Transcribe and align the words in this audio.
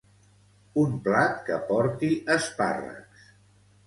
Un 0.83 0.95
plat 1.07 1.35
que 1.49 1.59
porti 1.71 2.09
espàrrecs. 2.37 3.29